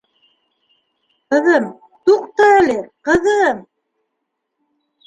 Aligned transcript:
Ҡыҙым, 1.35 1.67
туҡта 2.09 2.49
әле, 2.55 2.79
ҡыҙым!.. 3.11 3.65